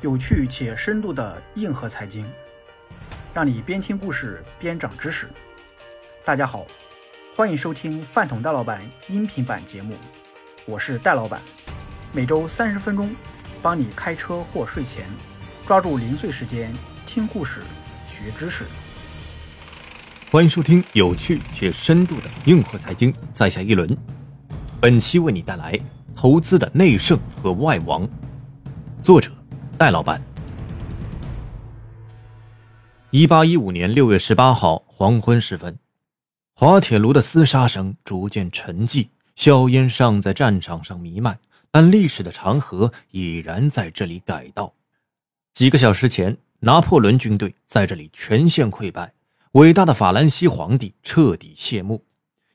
[0.00, 2.24] 有趣且深度的硬核财经，
[3.34, 5.28] 让你边听故事边长知识。
[6.24, 6.64] 大家好，
[7.34, 9.96] 欢迎收听饭桶戴老板音频版节目，
[10.66, 11.40] 我是戴老板，
[12.12, 13.12] 每周三十分钟，
[13.60, 15.04] 帮你开车或睡前
[15.66, 16.72] 抓住零碎时间
[17.04, 17.62] 听故事
[18.06, 18.66] 学知识。
[20.30, 23.98] 欢迎收听有趣且深度的硬核财经，在下一轮。
[24.80, 25.76] 本期为你带来
[26.14, 28.08] 投资的内圣和外王，
[29.02, 29.32] 作者。
[29.78, 30.20] 戴老板，
[33.10, 35.78] 一八一五年六月十八号黄昏时分，
[36.52, 41.38] 滑铁卢的厮杀声逐渐沉寂，硝烟尚在战场上弥漫，
[41.70, 44.74] 但历史的长河已然在这里改道。
[45.54, 49.12] 几个小时前，拿破仑军队在这里全线溃败，
[49.52, 52.04] 伟大的法兰西皇帝彻底谢幕。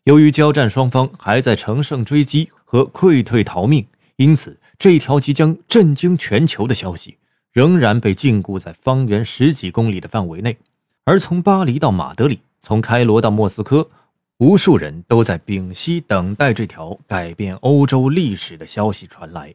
[0.03, 3.87] 由于交战双方还在乘胜追击和溃退逃命。
[4.17, 7.17] 因此，这条即将震惊全球的消息
[7.51, 10.57] 仍然被禁锢在方圆十几公里的范围内。
[11.05, 13.89] 而从巴黎到马德里，从开罗到莫斯科，
[14.37, 19.53] 无数人都在屏息等待这条改变欧洲历史的消息传来。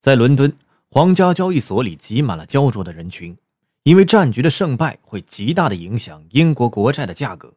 [0.00, 0.52] 在伦敦，
[0.90, 3.36] 皇家交易所里挤满了焦灼的人群，
[3.82, 7.52] 因为战局的胜败会极大的影响英国国债的价格。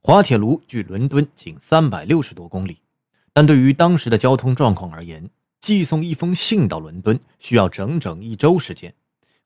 [0.00, 2.76] 滑铁卢距伦敦仅三百六十多公里。
[3.32, 5.28] 但对于当时的交通状况而言，
[5.64, 8.92] 寄送一封信到伦敦需要整整一周时间。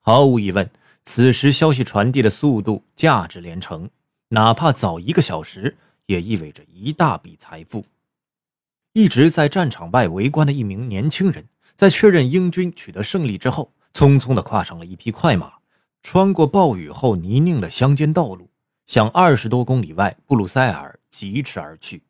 [0.01, 0.69] 毫无疑问，
[1.05, 3.89] 此时消息传递的速度价值连城，
[4.27, 7.85] 哪怕早一个小时，也意味着一大笔财富。
[8.91, 11.47] 一直在战场外围观的一名年轻人，
[11.77, 15.53] 在确认英军取得胜利之后，匆匆地跨上了一匹快马，
[16.03, 18.49] 穿过暴雨后泥泞的乡间道路，
[18.87, 22.03] 向二十多公里外布鲁塞尔疾驰而去。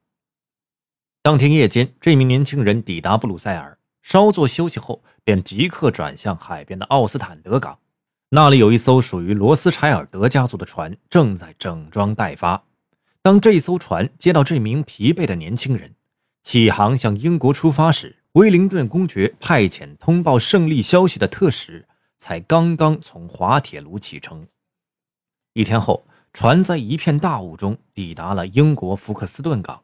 [1.22, 7.80] 当天夜间，这名年轻人抵达布鲁塞尔，稍作休息后，便即刻转向海边的奥斯坦德港。
[8.30, 12.64] 那里有一艘属于罗斯柴尔德家族的船正在整装待发。
[13.22, 15.96] 当这艘船接到这名疲惫的年轻人
[16.44, 21.88] 起航向英国出发时，威灵顿公爵派遣通报胜利消息的特使
[22.18, 24.48] 才刚刚从滑铁卢启程。
[25.54, 29.82] 一天后，船在一片大雾中抵达了英国福克斯顿港。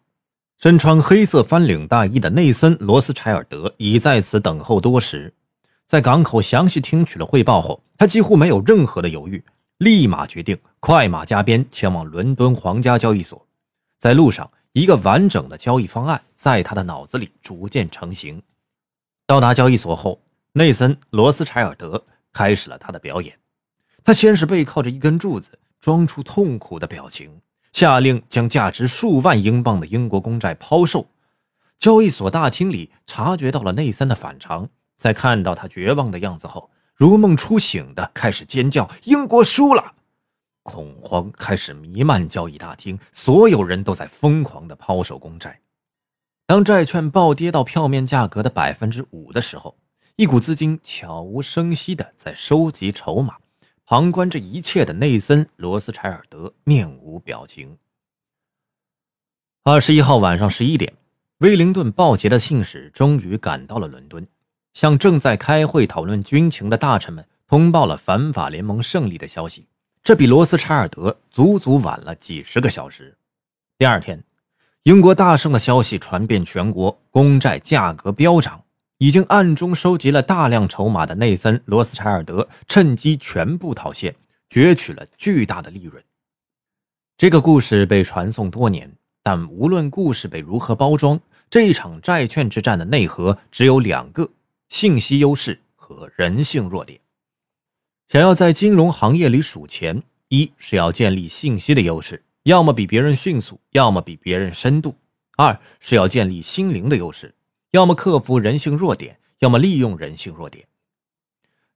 [0.58, 5.34] 身穿黑色翻领大衣的内森·罗斯柴尔德已在此等候多时，
[5.86, 9.44] 在港口详细听取了汇报后，他几乎没有任何的犹豫，
[9.78, 13.46] 立马决定快马加鞭前往伦敦皇家交易所。
[14.00, 18.42] 在路上，一个完整的交易方案在他的脑子里逐渐成型。
[19.28, 20.20] 到达交易所后，
[20.54, 22.02] 内森·罗斯柴尔德
[22.32, 23.38] 开始了他的表演。
[24.04, 25.52] 他先是背靠着一根柱子，
[25.82, 27.42] 装出痛苦的表情。
[27.76, 31.10] 下令将价值数万英镑的英国公债抛售。
[31.78, 39.96] 交易所大厅里察觉到了内森的反常，在看到他绝望的样子后，如梦初醒的开始尖叫：“英国输了！”
[40.64, 45.60] 恐慌开始弥漫交易大厅，所有人都在疯狂的抛售公债。
[46.48, 49.76] 当债券暴跌到票面价格的百分之五的时候，
[50.16, 53.36] 一股资金悄无声息的在收集筹码。
[53.88, 57.78] 旁观这一切的内森·罗斯柴尔德面无表情。
[59.62, 60.92] 二十一号晚上十一点，
[61.38, 64.26] 威灵顿报捷的信使终于赶到了伦敦，
[64.74, 69.68] 向正在开会讨论军情的大臣们通报了反法联盟胜利的消息。
[70.02, 73.16] 这比罗斯柴尔德足足晚了几十个小时。
[73.78, 74.24] 第二天，
[74.82, 78.65] 英国大胜的消息传遍全国，公债价格飙涨。
[79.06, 84.16] 已经暗中收集了大量筹码的内森·罗斯柴尔德趁机全部套现，
[84.50, 86.04] 攫取了巨大的利润。
[87.16, 91.20] 这个故事被传颂多年，但无论故事被如何包装，
[91.52, 94.28] 这一场债券之战的内核只有两个：
[94.70, 97.00] 信息优势和人性弱点。
[98.10, 104.96] 想要在金融行业里数钱，一是要建立信息的优势，要么比别人迅速，要么比别人深度；
[105.38, 107.32] 二是要建立心灵的优势。
[107.76, 110.66] 要么克服人性弱点，要么利用人性弱点。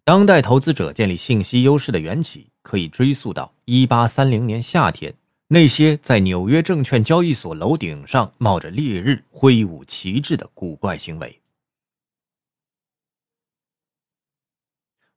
[0.06, 5.14] 当代投资者建立信息优势的缘起，可以追溯到一八三零年夏天
[5.50, 11.42] 那些在纽约证券交易所楼顶上冒着烈日挥舞旗帜的古怪行为。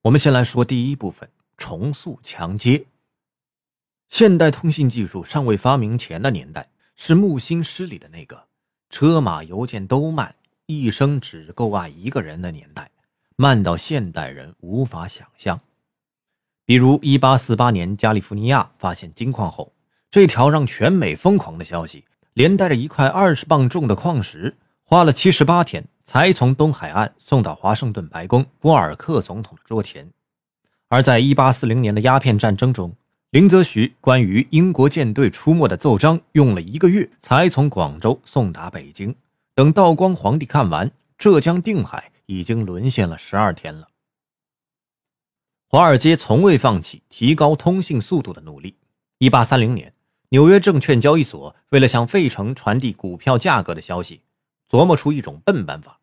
[0.03, 2.87] 我们先来说第一部分：重塑强接。
[4.09, 8.49] 现代通信技术尚未发明前的年代，是木星诗里的那个
[8.91, 10.35] 车马邮件都慢。
[10.67, 12.91] 一生只够爱一个人的年代，
[13.37, 15.61] 慢到现代人无法想象。
[16.65, 19.73] 比如，一八四八年加利福尼亚发现金矿后，
[20.11, 22.05] 这条让全美疯狂的消息，
[22.35, 30.09] 连带着一块二十磅重的矿石，花了七十八天才从东海岸送到华盛顿白宫波尔克总统的桌前。
[30.89, 32.95] 而在1840年的鸦片战争中，
[33.31, 39.15] 林则徐关于英国舰队出没的奏章用了一个月才从广州送达北京。
[39.55, 43.89] 等道光皇帝看完，浙江定海已经沦陷了十二天了。
[45.69, 48.77] 华尔街从未放弃提高通信速度的努力。
[49.19, 49.93] 1830年。
[50.31, 54.23] 纽约证券交易所为了向费城传递股票价格的消息，
[54.71, 56.01] 琢磨出一种笨办法：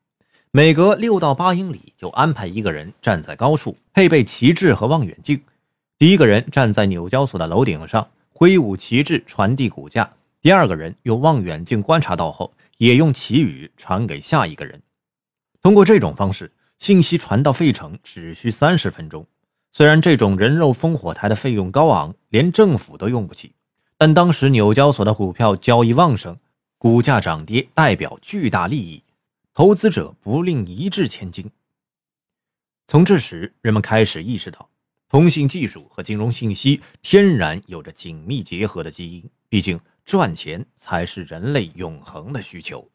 [0.52, 5.42] 每隔六到八英里就安排一个人站在高处，配备旗帜和望远镜。
[5.98, 10.04] 第一个人站在纽交所的楼顶上，挥舞旗帜传递股价；
[10.42, 14.82] 第二个人用望远镜观察到后，也用旗语传给下一个人。
[15.62, 19.26] 通过这种方式，信息传到费城只需三十分钟。
[19.72, 23.54] 虽然这种人肉烽火台的费用高昂，连政府都用不起。
[23.98, 26.38] 但当时纽交所的股票交易旺盛，
[26.78, 29.04] 股价涨跌代表巨大利益，
[29.54, 31.52] 投资者不吝一掷千金。
[32.88, 34.70] 从这时，人们开始意识到，
[35.10, 39.30] 通信技术和金融信息天然有着紧密结合的基因。
[39.50, 42.88] 毕竟，赚钱才是人类永恒的需求。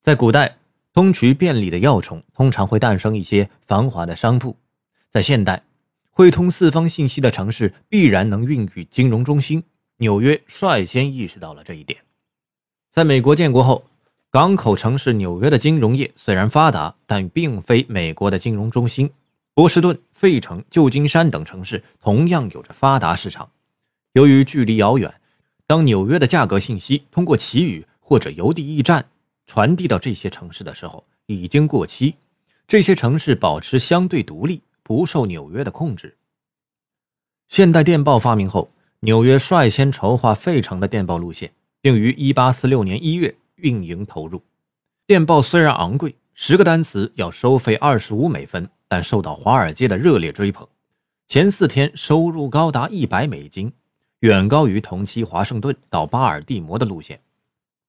[0.00, 0.58] 在古代，
[0.92, 4.56] 通衢便利的要冲通常会诞生一些繁华的商铺；
[5.08, 5.62] 在现代，
[6.10, 9.62] 汇通四方信息的城市必然能孕育金融中心。
[9.98, 12.00] 纽约率先意识到了这一点。
[12.90, 13.84] 在美国建国后，
[14.30, 19.08] 港口城市纽约的金融业虽然发达，但并非美国的金融中心。
[19.54, 23.48] 波士顿、费城、旧金山等城市同样有着发达市场。
[24.12, 25.12] 由于距离遥远，
[25.66, 29.06] 当纽约的价格信息通过旗语或者邮递驿站
[29.46, 32.14] 传递到这些城市的时候，已经过期。
[32.66, 34.62] 这些城市保持相对独立。
[34.84, 36.16] 不受纽约的控制。
[37.48, 38.68] 现代电报发明后，
[39.00, 44.42] 纽约率先筹划费城的电报路线，并于1846年1月运营投入。
[45.06, 50.66] 电报虽然昂贵，十个单词要收费25美分，但受到华尔街的热烈追捧。
[51.28, 53.72] 前四天收入高达100美金，
[54.22, 57.18] 远高于同期华盛顿到巴尔的摩的路线。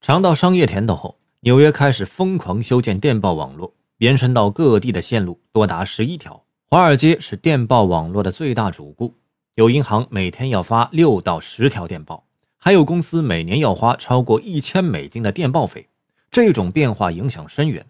[0.01, 6.43] 尝到商业甜头后，纽约开始疯狂修建电报网络，延伸到各地的线路多达11条。
[6.65, 9.13] 华尔街是电报网络的最大主顾，
[9.53, 12.25] 有银行每天要发六到十条电报，
[12.57, 15.87] 还有公司每年要花超过一千美金的电报费。
[16.31, 17.85] 这种变化影响深远。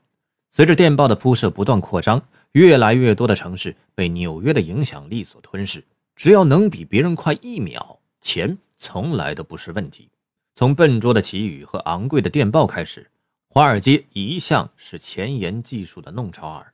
[0.52, 5.82] 随着电报的铺设不断扩张，越来越多的城市被纽约的影响力所吞噬。
[6.14, 10.10] 只要能比别人快一秒，钱从来都不是问题。
[10.56, 13.12] 从笨拙的旗语和昂贵的电报开始，
[13.50, 16.74] 华尔街一向是前沿技术的弄潮儿。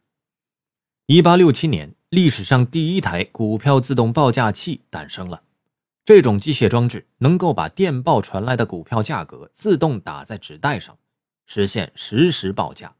[1.07, 1.93] 一八六七年。
[2.09, 5.43] 历史上第一台股票自动报价器诞生了。
[6.03, 10.97] 这种机械装置能够把电报传来的股票价格自动打在纸袋上，
[11.45, 12.95] 实现实时报价。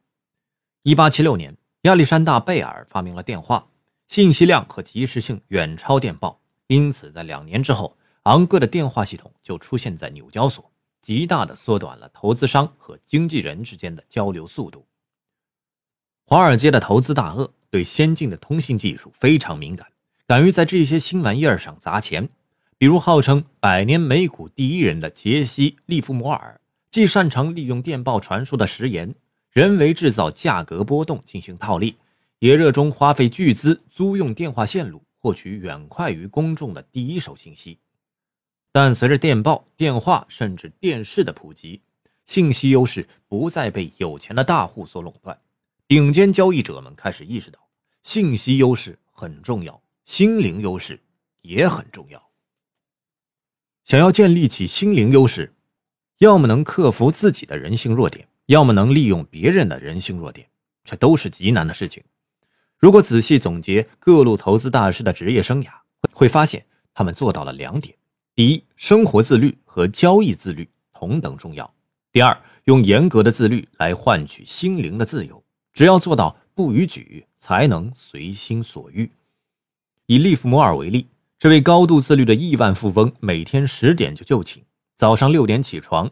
[0.83, 3.67] 一八七六年，亚历山大·贝尔发明了电话，
[4.07, 7.97] 信息量和及时性远超电报，因此在两年之后，
[8.29, 10.71] 昂贵的电话系统就出现在纽交所，
[11.01, 14.85] 极大的缩短了投资商和经纪人之间的交流速度。
[16.25, 17.51] 华尔街的投资大鳄。
[17.71, 19.85] 对先进的通信技术非常敏感，
[20.25, 22.27] 敢于在这些新玩意儿上砸钱。
[22.79, 26.59] 比如号称百年美股第一人的杰西·利弗摩尔，
[26.89, 29.13] 既擅长利用电报传输的时延，
[29.51, 31.95] 人为制造价格波动进行套利，
[32.39, 37.77] 也热衷花费巨资租用电话线路，获取远快于公众的第一手信息。
[38.71, 41.81] 但随着电报、电话甚至电视的普及，
[42.26, 45.40] 信息优势不再被有钱的大户所垄断。
[45.88, 47.59] 顶尖交易者们开始意识到，
[48.04, 50.99] 信息优势很重要，心灵优势
[51.42, 52.30] 也很重要。
[53.85, 55.52] 想要建立起心灵优势，
[56.19, 60.47] 要么能克服自己的人性弱点，要么能利用别人的人性弱点，
[60.83, 62.04] 这都是极难的事情。
[62.78, 65.71] 如果仔细总结各路投资大师的职业生涯，
[66.14, 67.97] 会发现他们做到了两点：
[68.39, 71.69] 第一，生活自律和交易自律同等重要；
[72.09, 75.43] 第二，用严格的自律来换取心灵的自由。
[75.73, 79.11] 只要做到不逾矩，才能随心所欲。
[80.05, 81.05] 以利弗摩尔为例，
[81.37, 84.63] 这位高度自律的亿万富翁，每天十点就就寝，
[84.95, 86.09] 早上六点起床，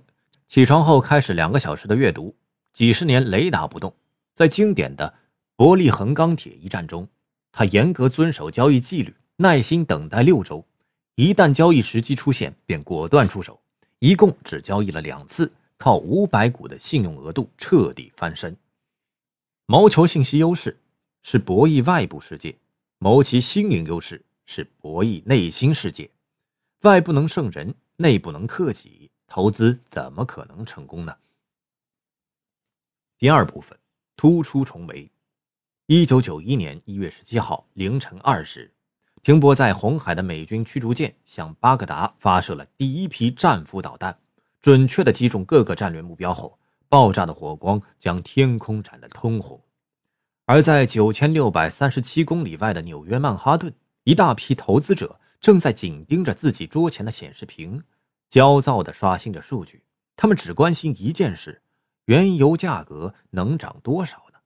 [0.50, 2.36] 起床后开始两个小时的阅读，
[2.74, 3.94] 几十年雷打不动。
[4.36, 5.14] 在经典的
[5.56, 7.08] 伯利恒钢铁一战中，
[7.54, 10.66] 他严格遵守交易纪律，耐心等待六周，
[11.18, 13.60] 一旦交易时机出现，便果断出手，
[13.98, 18.56] 一共只交易了两次，靠五百股的信用额度彻底翻身。
[19.66, 20.78] 谋求信息优势
[21.24, 22.56] 是博弈外部世界，
[23.00, 26.08] 谋其心灵优势是博弈内心世界。
[26.82, 31.18] 外不能胜人，内不能克己，投资怎么可能成功呢？
[33.18, 33.76] 第二部分，
[34.16, 35.10] 突出重围。
[35.88, 38.72] 一九九一年一月十七号凌晨二时，
[39.28, 44.18] 停泊在红海的美军驱逐舰向巴格达发射了第一批战斧导弹，
[44.62, 46.58] 准确地击中各个战略目标后，
[46.88, 49.62] 爆炸的火光将天空染得通红。
[50.46, 53.74] 而在九千六百三十七公里外的纽约曼哈顿，
[54.06, 57.84] 一大批投资者正在紧盯着自己桌前的显示屏，
[58.30, 59.84] 焦躁地刷新着数据。
[60.16, 61.62] 他们只关心一件事：
[62.06, 64.40] 原油价格能涨多少呢？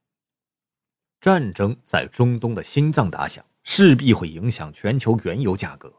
[1.20, 5.94] 战争在中东的心脏打响，势必会影响全球原油价格。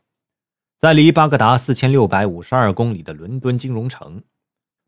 [0.79, 4.21] 在离巴格达四千六百五十二公里的伦敦金融城，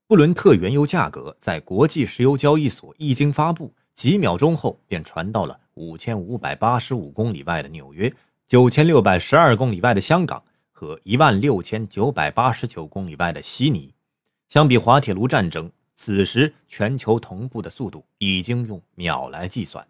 [0.06, 3.72] 布伦特原油价格在国际石油交易所一经发布。
[3.94, 8.12] 几秒钟后，便传到了五千五百八十五公里外的纽约、
[8.48, 13.94] 九千六百十二公里外的香港和一万六千九百八十九公里外的悉尼。
[14.48, 19.86] 相比滑铁卢战争，此时全球同步的速度已经用秒来计算。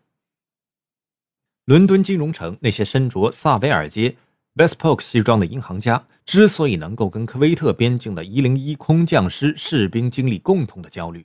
[1.67, 4.15] 伦敦金融城那些身着萨维尔街
[4.55, 11.25] Bespoke 西装的银行家，之所以能够跟科威特边境的一零一空降师士兵经历共同的焦虑。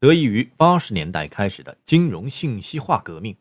[0.00, 3.36] 得益于八十年代开始的金融信息化革命。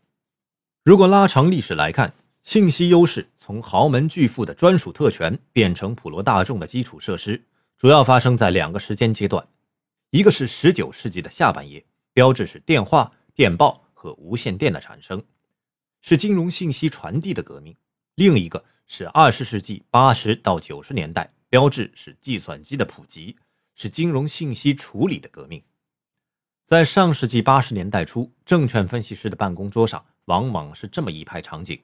[0.83, 7.41] 如果拉长历史来看，信息优势从豪门巨富的专属特权变成普罗大众的基础设施，
[7.75, 9.43] 主要发生在两个时间阶段：
[10.12, 11.83] 一个是十九世纪的下半叶，
[12.13, 15.24] 标志是电话、电报和无线电的产生，
[16.01, 17.74] 是金融信息传递的革命；
[18.15, 23.36] 另一个是二十世纪八十到九十年代，标志是计算机的普及，
[23.75, 25.62] 是金融信息处理的革命。
[26.65, 31.82] 在上世纪八十年代初，证券分析师的办公桌上往往是这么一排场景：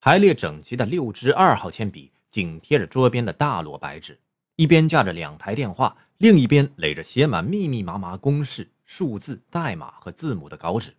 [0.00, 4.18] 排列整齐的六支二号铅笔紧贴着桌边的大摞白纸，
[4.56, 10.94] 一边架着两台电话，另一边垒着写满密密麻麻公式、数字、代码和字母的稿纸。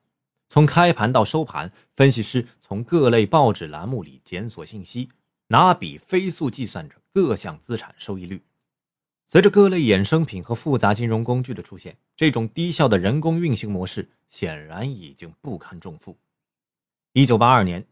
[0.51, 5.07] 从开盘到收盘，分析师从各类报纸栏目里检索信息，
[5.47, 8.43] 拿笔飞速计算着各项资产收益率。
[9.29, 16.17] 随着各类衍生品和复杂金融工具的出现，这种低效的人工运行模式显然已经不堪重负。
[17.13, 17.87] 一九八二年，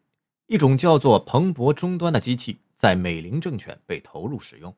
[0.47, 4.75] 一种叫做彭博终端的机器在美林证券被投入使用。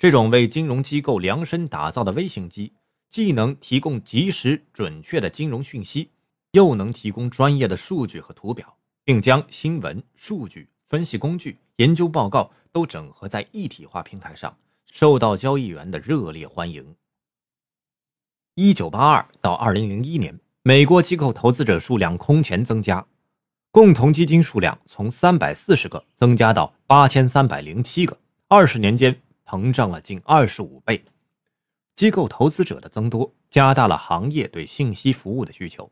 [0.00, 2.72] 这种为金融机构量身打造的微型机，
[3.08, 6.10] 既能提供及时准确的金融讯息，
[6.52, 14.56] 又能提供专业的数据和图表，并将新闻、数据、分析工具、研究报告都整合在一体化平台上。
[14.92, 16.96] 受到交易员的热烈欢迎。
[18.56, 23.06] 一九八二到二零零一年，美国机构投资者数量空前增加，
[23.70, 31.04] 共同基金数量从三百四十个增加到八千三百零七个，二十年间膨胀了近二十五倍。
[31.94, 35.88] 机构投资者的增多，加大了行业对信息服务的需求。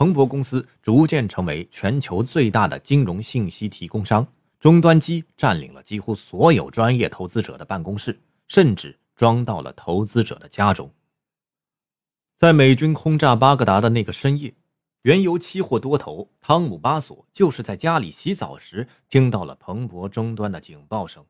[0.00, 4.26] 彭博公司逐渐成为全球最大的金融信息提供商，
[4.58, 8.18] 终端机占领了几乎所有专业投资者的办公室。
[8.48, 10.90] 甚至装到了投资者的家中。
[12.38, 14.54] 在美军轰炸巴格达的那个深夜，
[15.02, 21.22] 原油期货多头汤姆·巴索就是在家里洗澡时听到了彭博终端的警报声。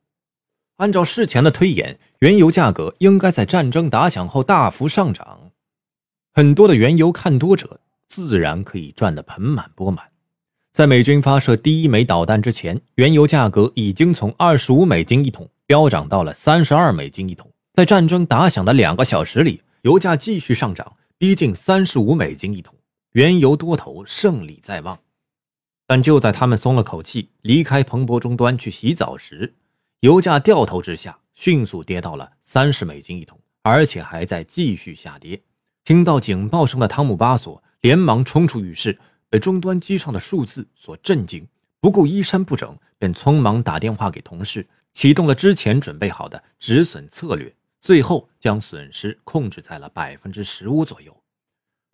[0.77, 5.51] 按照事前的推演，原油价格应该在战争打响后大幅上涨，
[6.33, 10.05] 很多的原油看多者自然可以赚得盆满钵满。
[10.75, 15.49] 在美军发射第一枚导弹之前，原油价格已经从二十五美金一桶。
[15.67, 22.75] 飙涨到了三十二美金一桶，在战争打响的两个小时里，油价继续上涨，逼近三十五美金一桶，
[23.13, 24.99] 原油多头胜利在望。
[25.87, 29.55] 但就在他们松了口气，离开彭博终端去洗澡时，
[30.01, 35.41] 油价掉头之下，迅速跌到了三十美金一桶，而且还在继续下跌。
[35.85, 41.47] 听到警报声的汤姆·巴索连忙冲出浴室，被终端机上的数字所震惊，
[41.81, 44.67] 不顾衣衫不整，便匆忙打电话给同事。
[44.93, 51.17] 启动了之前准备好的止损策略，最后将损失控制在了百分之十五左右。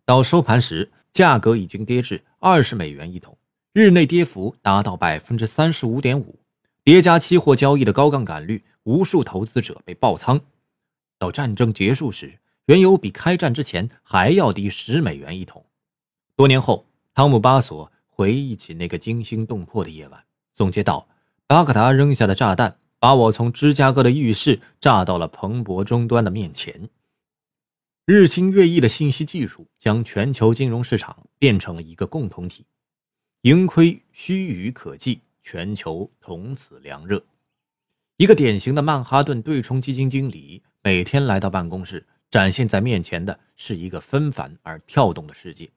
[0.06, 3.36] 到收盘时，价格已经跌至二十美元一桶，
[3.74, 6.40] 日内跌幅达到百分之三十五点五。
[6.82, 10.40] 叠加期货交易的高杠杆率，无数投资者被爆仓。
[11.18, 15.65] 到战争结束时，原油比开战之前还要低十美元一桶。
[16.36, 20.22] 多年后，汤姆·巴索回忆起那个惊心动魄的夜晚，
[20.54, 21.08] 总结道
[21.48, 26.88] ：“巴格达扔下的炸弹。”把我从芝加哥的浴室炸到了彭博终端的面前。
[28.06, 32.64] 日新月异的信息技术将全球金融市场变成了一个共同体，
[33.42, 37.22] 盈亏须臾可计，全球从此凉热。
[38.16, 45.70] 一个典型的曼哈顿对冲基金经理每天来到办公室，展现在面前的是一个纷繁而跳动的世界，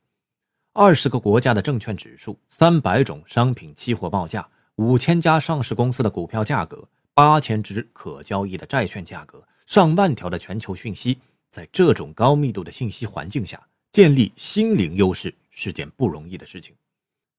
[0.81, 11.19] 二十个国家的证券指数、三百种商品期货报价、五千家上市公司的股票价格、八千只可交易的债券价格、上万条的全球讯息，
[11.51, 16.73] 在这种高密度的信息环境下，建立心灵优势是件不容易的事情。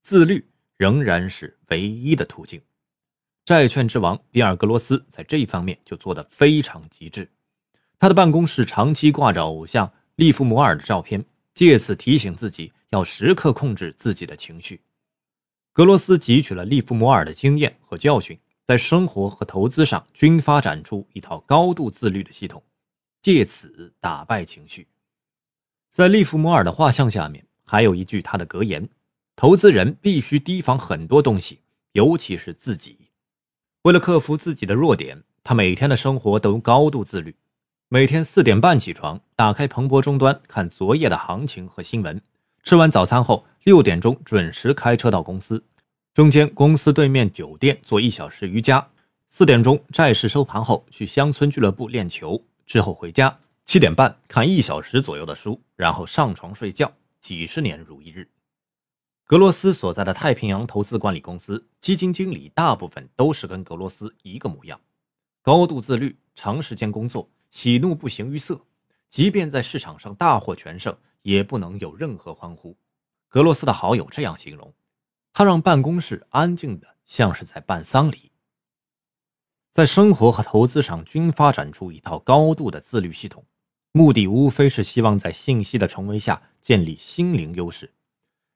[0.03, 0.45] 自律
[0.77, 2.61] 仍然是唯一的途径。
[3.43, 7.27] 债券之王比尔·格罗斯在这一方面就做得非常极致。
[7.97, 14.81] 他的办公室长期挂着偶像利弗摩尔的照片，借此提醒自己要时刻控制自己的情绪。
[15.73, 22.61] 格罗斯汲取了利弗摩尔的经验和教训，在生活和投资上均发展出一套高度自律的系统，
[23.21, 24.87] 借此打败情绪。
[25.89, 28.87] 在利弗摩尔的画像下面，还有一句他的格言
[29.35, 31.59] ：“投资人必须提防很多东西，
[31.93, 32.97] 尤其是自己。”
[33.83, 37.35] 为了克服自己的弱点，他每天的生活都高度自律。
[37.87, 42.21] 每天四点半起床，打开彭博终端看昨夜的行情和新闻。
[42.63, 45.63] 吃完早餐后，六点钟准时开车到公司，
[46.13, 48.87] 中间公司对面酒店做一小时瑜伽。
[49.29, 53.35] 四点钟债市收盘后，去乡村俱乐部练球，之后回家。
[53.65, 56.91] 七点半看一小时左右的书，然后上床睡觉。
[57.19, 58.27] 几十年如一日。
[59.25, 64.79] 格罗斯所在的太平洋投资管理公司基金经理大部分都是跟格罗斯一个模样，
[65.41, 68.59] 高度自律，长时间工作，喜怒不形于色。
[69.09, 72.77] 即便在市场上大获全胜，也不能有任何欢呼。
[73.27, 74.73] 格罗斯的好友这样形容：
[75.33, 78.31] 他让办公室安静的像是在办丧礼。
[79.71, 83.45] 在生活和投资上均发展出一套高度的自律系统，
[83.93, 87.93] 目的无非是希望在信息的重围下建立心灵优势。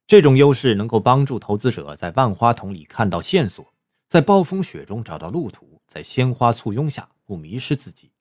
[0.07, 3.73] 这种优势能够帮助投资者在万花筒里看到线索，
[4.09, 8.11] 在暴风雪中找到路途，在鲜花簇拥下不迷失自己。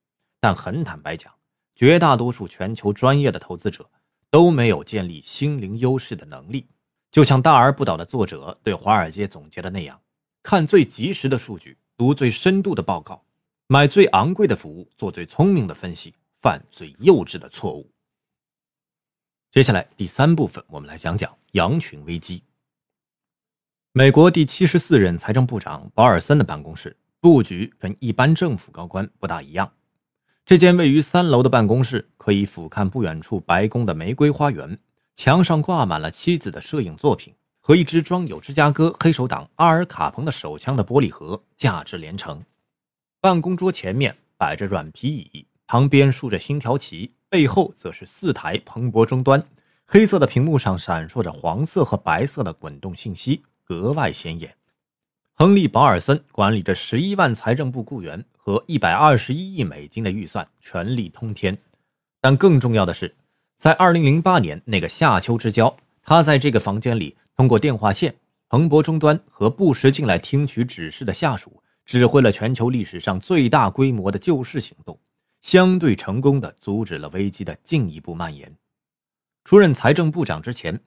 [0.41, 1.33] 但很坦白讲，
[1.75, 3.91] 绝大多数全球专业的投资者
[4.35, 6.67] 都没有建立心灵优势的能力。
[7.13, 10.01] 就像《大而不倒》的作者对华尔街总结的那样：
[10.43, 13.25] 看最及时的数据，读最深度的报告，
[13.69, 17.89] 买最昂贵的服务，做最聪明的分析，犯最幼稚的错误。
[19.53, 22.43] 接下来第三部分，我们来讲讲羊群危机。
[23.93, 29.73] 美国第七十四任财政部长保尔森的办公室布局跟一般政府高官不大一样。
[30.47, 34.79] 这间位于三楼的办公室可以俯瞰不远处白宫的玫瑰花园，
[35.15, 42.45] 墙上挂满了妻子的摄影作品和一只装有芝加哥黑手党阿尔卡彭的手枪的玻璃盒，价值连城。
[43.23, 47.15] 办公桌前面摆着软皮椅，旁边竖着星条旗。
[47.31, 49.43] 背后则是四台彭博终端，
[49.87, 54.55] 黑色的屏幕上闪烁着黄色和白色的滚动信息，格外显眼。
[55.37, 61.59] 亨利·保尔森管理着十一万财政部雇员和一百二十一亿美金的预算，权力通天。
[62.21, 63.13] 但更重要的是，
[63.59, 68.15] 在二零零八年那个夏秋之交，他在这个房间里通过电话线、
[68.49, 74.97] 彭博终端和不时进来听取指示的下属，指挥了全球历史上最大规模的救市行动。
[75.43, 78.57] 相对成功的阻止了危机的进一步蔓延。
[79.45, 80.81] 出任财政部长之前，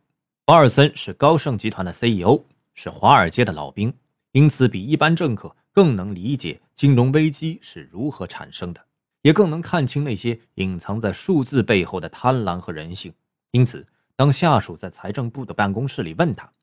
[0.45, 2.41] 保尔森是高盛集团的 CEO，
[2.73, 3.93] 是华尔街的老兵，
[4.37, 8.85] 因此比一般政客更能理解金融危机是如何产生的，
[9.23, 13.11] 也更能看清那些隐藏在数字背后的贪婪和人性。
[13.49, 16.53] 因此，当下属在财政部的办公室里问他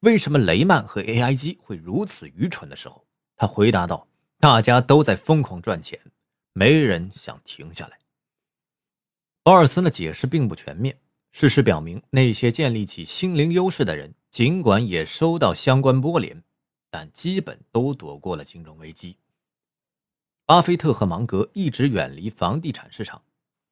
[0.00, 4.08] 为什么雷曼和 AIG 会如此愚蠢的时候，他回答道
[4.40, 6.00] ：“大家都在疯狂赚钱。”
[6.52, 7.96] 没人想停下来。
[9.44, 10.98] 保尔森的解释并不全面。
[11.30, 16.42] 事实表明，那些建立起心灵优势的人，尽管也收到相关波联，
[16.90, 19.16] 但基本都躲过了金融危机。
[20.44, 23.22] 巴菲特和芒格一直远离房地产市场。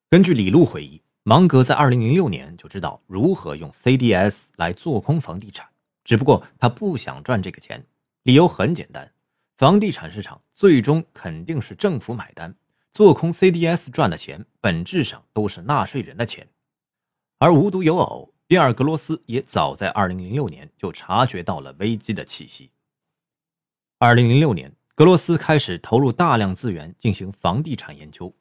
[0.09, 5.69] 根据李路回忆，芒格在2006年就知道如何用 CDS 来做空房地产，
[6.05, 7.85] 只不过他不想赚这个钱。
[8.23, 9.13] 理由很简单，
[9.57, 12.55] 房地产市场最终肯定是政府买单。
[12.93, 16.49] 做空 CDS 赚的钱，本质上都是纳税人的钱。
[17.39, 22.71] 而无独有偶，比尔·格罗斯也早在2006年就察觉到了危机的气息。
[24.01, 28.33] 2006年，格罗斯开始投入大量资源进行房地产研究，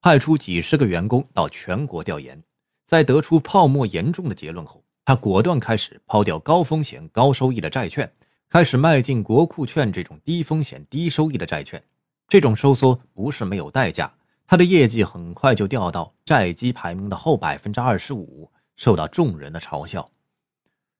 [0.00, 2.42] 派出几十个员工到全国调研。
[2.86, 8.10] 在得出泡沫严重的结论后，他果断开始抛掉高风险高收益的债券，
[8.48, 11.82] 开始迈进国库券这种低风险低收益的债券。
[12.26, 14.10] 这种收缩不是没有代价，
[14.46, 20.10] 他的业绩很快就掉到债基排名的后百分之二十五，受到众人的嘲笑。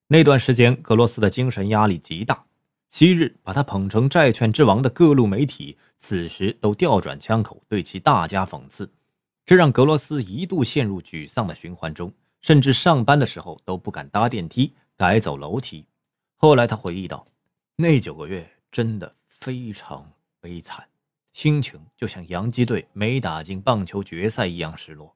[0.09, 2.45] 那段时间，格罗斯的精神压力极大，
[2.95, 8.89] 昔日把他捧成债券之王的各路媒体，此时都调转枪口对其大加讽刺，
[9.45, 15.85] 这让格罗斯一度陷入沮丧的循环中，甚至上班的时候都不敢搭电梯，改走楼梯。
[16.37, 17.27] 后来他回忆道
[17.75, 20.09] ：“那九个月真的非常
[20.41, 20.87] 悲惨，
[21.33, 25.13] 心情就像洋基队没打进棒球决赛一样失落。”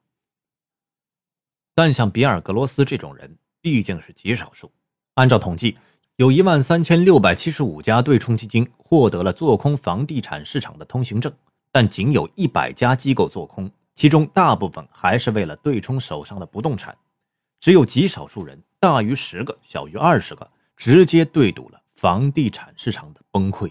[1.76, 4.68] 但像比尔·格罗斯这种人毕竟是极少数。
[5.14, 5.76] 按照统计，
[6.18, 11.32] 有一万三千六百七十五家对冲基金获得了做空房地产市场的通行证，
[11.70, 16.92] 但仅有一百家机构做空，其中大部分还是为了对冲手上的不动产。
[17.60, 23.70] 只有极少数人，大于十个，小于二十个，直接对赌了房地产市场的崩溃。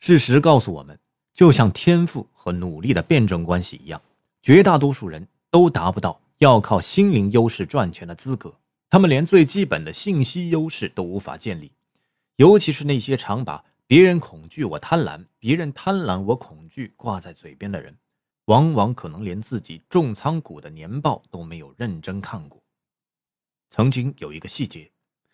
[0.00, 0.98] 事实告诉我们，
[1.32, 3.98] 就像天赋和努力的辩证关系一样，
[4.42, 6.20] 绝大多数人都达不到。
[6.40, 8.52] 要靠心灵优势赚钱的资格，
[8.92, 11.72] 他们连最基本的信息优势都无法建立。
[12.36, 17.96] 尤其是那些常把“别人恐惧我贪婪，别人贪婪我恐惧”挂在嘴边的人，
[18.44, 22.62] 往往可能连自己重仓股的年报都没有认真看过。
[23.70, 24.90] 曾经有一个细节，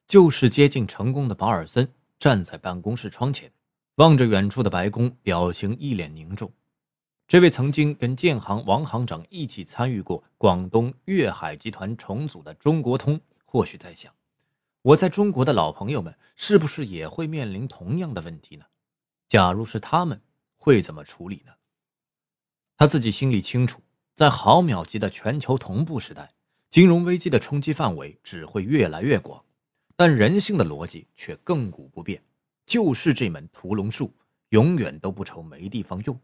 [0.07, 3.51] 就是接近成功的保尔森站在办公室窗前，
[3.97, 6.49] 望着远处的白宫，表情一脸凝重。
[7.27, 14.13] 这位曾经跟建行王行长一起参与过广东粤海集团重组的中国通，或许在想：
[14.83, 18.67] 我在中国的老朋友们是不是也会面临同样的问题呢？
[19.27, 20.21] 假如是他们，
[20.59, 21.53] 会怎么处理呢？
[22.77, 23.81] 他自己心里清楚，
[24.15, 26.35] 在毫秒级的全球同步时代，
[26.69, 29.43] 金融危机的冲击范围只会越来越广，
[29.97, 32.23] 但人性的逻辑却亘古不变，
[32.67, 34.15] 就是这门屠龙术，
[34.51, 36.21] 永远都不愁没地方用。